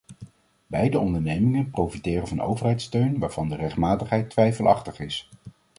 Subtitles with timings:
[0.67, 5.29] Beide ondernemingen profiteren van overheidssteun waarvan de rechtmatigheid twijfelachtig is.